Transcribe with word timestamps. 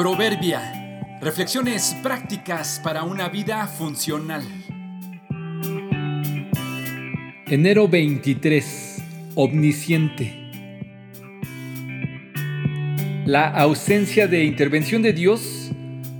Proverbia. 0.00 1.18
Reflexiones 1.20 1.94
prácticas 2.02 2.80
para 2.82 3.02
una 3.02 3.28
vida 3.28 3.66
funcional. 3.66 4.42
Enero 7.46 7.86
23. 7.86 8.96
Omnisciente. 9.34 10.32
La 13.26 13.50
ausencia 13.50 14.26
de 14.26 14.44
intervención 14.44 15.02
de 15.02 15.12
Dios 15.12 15.70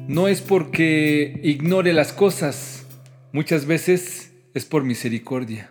no 0.07 0.29
es 0.29 0.43
porque 0.43 1.41
ignore 1.43 1.95
las 1.95 2.13
cosas, 2.13 2.87
muchas 3.33 3.65
veces 3.65 4.35
es 4.53 4.67
por 4.67 4.85
misericordia. 4.85 5.71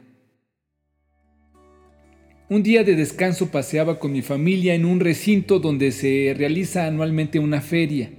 Un 2.51 2.63
día 2.63 2.83
de 2.83 2.95
descanso 2.95 3.51
paseaba 3.51 3.99
con 3.99 4.11
mi 4.11 4.23
familia 4.23 4.73
en 4.73 4.83
un 4.83 4.99
recinto 4.99 5.59
donde 5.59 5.91
se 5.91 6.33
realiza 6.35 6.87
anualmente 6.87 7.37
una 7.37 7.61
feria. 7.61 8.09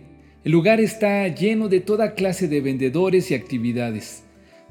El 0.44 0.52
lugar 0.52 0.78
está 0.80 1.26
lleno 1.26 1.68
de 1.68 1.80
toda 1.80 2.14
clase 2.14 2.46
de 2.46 2.60
vendedores 2.60 3.32
y 3.32 3.34
actividades. 3.34 4.22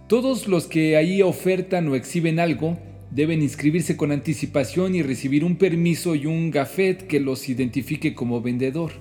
Todos 0.07 0.47
los 0.47 0.67
que 0.67 0.95
ahí 0.95 1.21
ofertan 1.21 1.89
o 1.89 1.95
exhiben 1.95 2.39
algo 2.39 2.79
deben 3.11 3.41
inscribirse 3.41 3.97
con 3.97 4.13
anticipación 4.13 4.95
y 4.95 5.01
recibir 5.01 5.43
un 5.43 5.57
permiso 5.57 6.15
y 6.15 6.25
un 6.25 6.51
gafet 6.51 7.05
que 7.05 7.19
los 7.19 7.49
identifique 7.49 8.15
como 8.15 8.41
vendedor. 8.41 8.93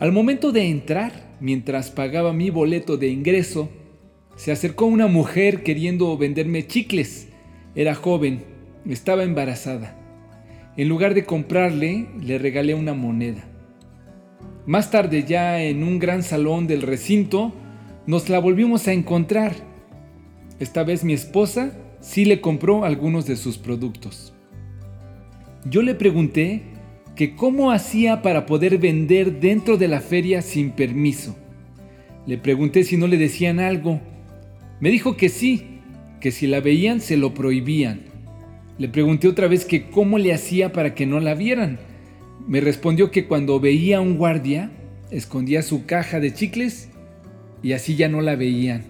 Al 0.00 0.10
momento 0.10 0.50
de 0.50 0.64
entrar, 0.64 1.36
mientras 1.38 1.92
pagaba 1.92 2.32
mi 2.32 2.50
boleto 2.50 2.96
de 2.96 3.06
ingreso, 3.06 3.70
se 4.34 4.50
acercó 4.50 4.86
una 4.86 5.06
mujer 5.06 5.62
queriendo 5.62 6.18
venderme 6.18 6.66
chicles. 6.66 7.28
Era 7.76 7.94
joven, 7.94 8.51
estaba 8.90 9.24
embarazada. 9.24 9.96
En 10.76 10.88
lugar 10.88 11.14
de 11.14 11.24
comprarle, 11.24 12.08
le 12.20 12.38
regalé 12.38 12.74
una 12.74 12.94
moneda. 12.94 13.44
Más 14.66 14.90
tarde, 14.90 15.24
ya 15.24 15.62
en 15.62 15.82
un 15.82 15.98
gran 15.98 16.22
salón 16.22 16.66
del 16.66 16.82
recinto, 16.82 17.52
nos 18.06 18.28
la 18.28 18.38
volvimos 18.38 18.88
a 18.88 18.92
encontrar. 18.92 19.54
Esta 20.60 20.82
vez 20.84 21.04
mi 21.04 21.12
esposa 21.12 21.72
sí 22.00 22.24
le 22.24 22.40
compró 22.40 22.84
algunos 22.84 23.26
de 23.26 23.36
sus 23.36 23.58
productos. 23.58 24.32
Yo 25.64 25.82
le 25.82 25.94
pregunté 25.94 26.62
que 27.16 27.36
cómo 27.36 27.70
hacía 27.70 28.22
para 28.22 28.46
poder 28.46 28.78
vender 28.78 29.40
dentro 29.40 29.76
de 29.76 29.88
la 29.88 30.00
feria 30.00 30.42
sin 30.42 30.70
permiso. 30.70 31.36
Le 32.26 32.38
pregunté 32.38 32.84
si 32.84 32.96
no 32.96 33.06
le 33.06 33.16
decían 33.18 33.60
algo. 33.60 34.00
Me 34.80 34.90
dijo 34.90 35.16
que 35.16 35.28
sí, 35.28 35.80
que 36.20 36.30
si 36.30 36.46
la 36.46 36.60
veían 36.60 37.00
se 37.00 37.16
lo 37.16 37.34
prohibían. 37.34 38.11
Le 38.82 38.88
pregunté 38.88 39.28
otra 39.28 39.46
vez 39.46 39.64
que 39.64 39.90
cómo 39.90 40.18
le 40.18 40.34
hacía 40.34 40.72
para 40.72 40.92
que 40.92 41.06
no 41.06 41.20
la 41.20 41.36
vieran. 41.36 41.78
Me 42.48 42.60
respondió 42.60 43.12
que 43.12 43.28
cuando 43.28 43.60
veía 43.60 43.98
a 43.98 44.00
un 44.00 44.16
guardia, 44.16 44.72
escondía 45.12 45.62
su 45.62 45.86
caja 45.86 46.18
de 46.18 46.34
chicles 46.34 46.88
y 47.62 47.74
así 47.74 47.94
ya 47.94 48.08
no 48.08 48.20
la 48.20 48.34
veían. 48.34 48.82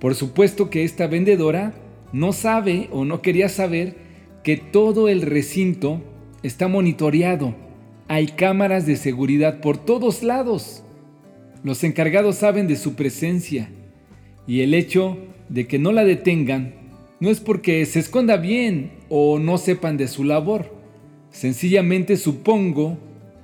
Por 0.00 0.16
supuesto 0.16 0.70
que 0.70 0.82
esta 0.82 1.06
vendedora 1.06 1.72
no 2.12 2.32
sabe 2.32 2.88
o 2.90 3.04
no 3.04 3.22
quería 3.22 3.48
saber 3.48 3.94
que 4.42 4.56
todo 4.56 5.08
el 5.08 5.22
recinto 5.22 6.02
está 6.42 6.66
monitoreado. 6.66 7.54
Hay 8.08 8.26
cámaras 8.26 8.86
de 8.86 8.96
seguridad 8.96 9.60
por 9.60 9.78
todos 9.78 10.24
lados. 10.24 10.82
Los 11.62 11.84
encargados 11.84 12.34
saben 12.34 12.66
de 12.66 12.74
su 12.74 12.96
presencia 12.96 13.70
y 14.48 14.62
el 14.62 14.74
hecho 14.74 15.16
de 15.48 15.68
que 15.68 15.78
no 15.78 15.92
la 15.92 16.02
detengan 16.02 16.77
no 17.20 17.30
es 17.30 17.40
porque 17.40 17.84
se 17.86 17.98
esconda 17.98 18.36
bien 18.36 18.92
o 19.08 19.38
no 19.38 19.58
sepan 19.58 19.96
de 19.96 20.08
su 20.08 20.24
labor. 20.24 20.74
Sencillamente 21.30 22.16
supongo 22.16 22.98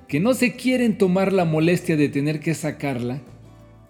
que 0.07 0.19
no 0.19 0.33
se 0.33 0.55
quieren 0.55 0.97
tomar 0.97 1.33
la 1.33 1.45
molestia 1.45 1.97
de 1.97 2.09
tener 2.09 2.39
que 2.39 2.53
sacarla, 2.53 3.21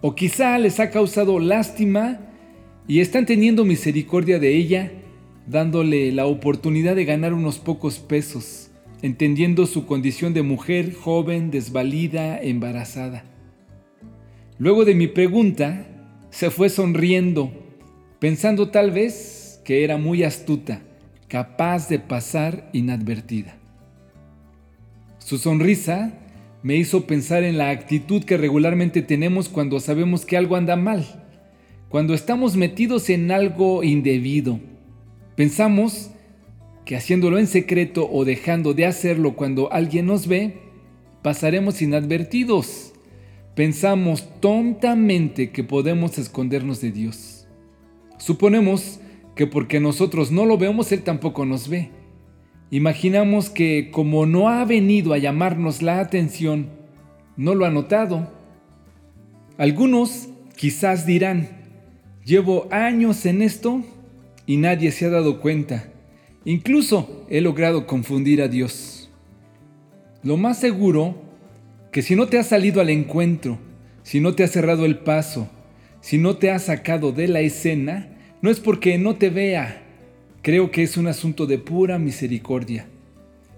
o 0.00 0.14
quizá 0.14 0.58
les 0.58 0.80
ha 0.80 0.90
causado 0.90 1.38
lástima 1.38 2.20
y 2.88 3.00
están 3.00 3.26
teniendo 3.26 3.64
misericordia 3.64 4.38
de 4.38 4.56
ella, 4.56 4.92
dándole 5.46 6.12
la 6.12 6.26
oportunidad 6.26 6.96
de 6.96 7.04
ganar 7.04 7.32
unos 7.32 7.58
pocos 7.58 7.98
pesos, 7.98 8.70
entendiendo 9.02 9.66
su 9.66 9.86
condición 9.86 10.34
de 10.34 10.42
mujer 10.42 10.94
joven, 10.94 11.50
desvalida, 11.50 12.40
embarazada. 12.40 13.24
Luego 14.58 14.84
de 14.84 14.94
mi 14.94 15.06
pregunta, 15.06 15.86
se 16.30 16.50
fue 16.50 16.70
sonriendo, 16.70 17.52
pensando 18.18 18.70
tal 18.70 18.90
vez 18.90 19.35
que 19.66 19.82
era 19.82 19.96
muy 19.98 20.22
astuta, 20.22 20.80
capaz 21.26 21.88
de 21.88 21.98
pasar 21.98 22.70
inadvertida. 22.72 23.56
Su 25.18 25.38
sonrisa 25.38 26.12
me 26.62 26.76
hizo 26.76 27.08
pensar 27.08 27.42
en 27.42 27.58
la 27.58 27.70
actitud 27.70 28.22
que 28.22 28.36
regularmente 28.36 29.02
tenemos 29.02 29.48
cuando 29.48 29.80
sabemos 29.80 30.24
que 30.24 30.36
algo 30.36 30.54
anda 30.54 30.76
mal, 30.76 31.04
cuando 31.88 32.14
estamos 32.14 32.54
metidos 32.54 33.10
en 33.10 33.32
algo 33.32 33.82
indebido. 33.82 34.60
Pensamos 35.34 36.12
que 36.84 36.94
haciéndolo 36.94 37.36
en 37.40 37.48
secreto 37.48 38.08
o 38.08 38.24
dejando 38.24 38.72
de 38.72 38.86
hacerlo 38.86 39.34
cuando 39.34 39.72
alguien 39.72 40.06
nos 40.06 40.28
ve, 40.28 40.58
pasaremos 41.22 41.82
inadvertidos. 41.82 42.92
Pensamos 43.56 44.28
tontamente 44.38 45.50
que 45.50 45.64
podemos 45.64 46.18
escondernos 46.18 46.80
de 46.80 46.92
Dios. 46.92 47.48
Suponemos 48.18 49.00
que 49.36 49.46
porque 49.46 49.78
nosotros 49.78 50.32
no 50.32 50.46
lo 50.46 50.58
vemos, 50.58 50.90
Él 50.90 51.02
tampoco 51.02 51.44
nos 51.44 51.68
ve. 51.68 51.90
Imaginamos 52.70 53.50
que 53.50 53.90
como 53.92 54.26
no 54.26 54.48
ha 54.48 54.64
venido 54.64 55.12
a 55.12 55.18
llamarnos 55.18 55.82
la 55.82 56.00
atención, 56.00 56.70
no 57.36 57.54
lo 57.54 57.66
ha 57.66 57.70
notado. 57.70 58.32
Algunos 59.58 60.28
quizás 60.56 61.06
dirán, 61.06 61.48
llevo 62.24 62.66
años 62.72 63.24
en 63.26 63.42
esto 63.42 63.84
y 64.46 64.56
nadie 64.56 64.90
se 64.90 65.04
ha 65.04 65.10
dado 65.10 65.40
cuenta. 65.40 65.92
Incluso 66.44 67.26
he 67.28 67.40
logrado 67.40 67.86
confundir 67.86 68.40
a 68.40 68.48
Dios. 68.48 69.10
Lo 70.22 70.36
más 70.36 70.58
seguro 70.58 71.14
que 71.92 72.02
si 72.02 72.16
no 72.16 72.26
te 72.26 72.38
has 72.38 72.46
salido 72.46 72.80
al 72.80 72.88
encuentro, 72.88 73.58
si 74.02 74.18
no 74.20 74.34
te 74.34 74.44
has 74.44 74.50
cerrado 74.50 74.86
el 74.86 74.98
paso, 74.98 75.48
si 76.00 76.16
no 76.16 76.36
te 76.36 76.50
has 76.50 76.64
sacado 76.64 77.12
de 77.12 77.28
la 77.28 77.40
escena, 77.40 78.15
no 78.42 78.50
es 78.50 78.60
porque 78.60 78.98
no 78.98 79.16
te 79.16 79.30
vea, 79.30 79.82
creo 80.42 80.70
que 80.70 80.82
es 80.82 80.96
un 80.96 81.06
asunto 81.06 81.46
de 81.46 81.58
pura 81.58 81.98
misericordia. 81.98 82.86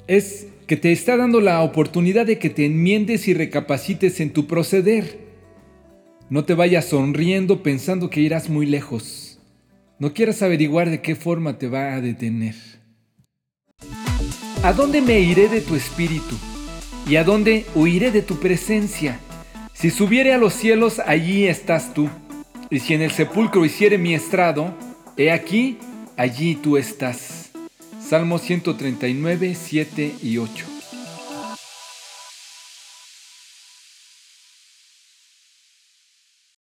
Es 0.07 0.47
que 0.67 0.77
te 0.77 0.93
está 0.93 1.17
dando 1.17 1.41
la 1.41 1.63
oportunidad 1.63 2.27
de 2.27 2.39
que 2.39 2.49
te 2.49 2.65
enmiendes 2.65 3.29
y 3.29 3.35
recapacites 3.35 4.21
en 4.21 4.33
tu 4.33 4.47
proceder. 4.47 5.19
No 6.31 6.45
te 6.45 6.55
vayas 6.55 6.87
sonriendo 6.87 7.63
pensando 7.63 8.09
que 8.09 8.21
irás 8.21 8.49
muy 8.49 8.67
lejos. 8.67 9.41
No 9.99 10.15
quieras 10.15 10.43
averiguar 10.43 10.91
de 10.91 11.03
qué 11.03 11.17
forma 11.17 11.59
te 11.59 11.69
va 11.69 11.95
a 11.95 12.01
detener. 12.01 12.55
¿A 14.63 14.73
dónde 14.73 15.01
me 15.01 15.21
iré 15.21 15.49
de 15.49 15.61
tu 15.61 15.75
espíritu? 15.75 16.37
¿Y 17.09 17.17
a 17.17 17.25
dónde 17.25 17.65
huiré 17.75 18.11
de 18.11 18.23
tu 18.23 18.39
presencia? 18.39 19.19
Si 19.73 19.91
subiere 19.91 20.33
a 20.33 20.39
los 20.39 20.55
cielos, 20.55 21.01
allí 21.05 21.47
estás 21.47 21.95
tú 21.95 22.09
y 22.71 22.81
si 22.81 22.95
en 22.95 23.03
el 23.03 23.11
sepulcro 23.11 23.65
hiciere 23.65 23.99
mi 23.99 24.15
estrado, 24.15 24.75
he 25.17 25.31
aquí, 25.31 25.79
allí 26.17 26.55
tú 26.55 26.77
estás. 26.77 27.51
Salmo 28.01 28.39
139, 28.39 29.55
7 29.55 30.15
y 30.23 30.39
8. 30.39 30.78